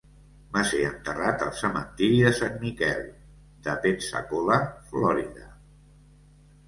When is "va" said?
0.53-0.61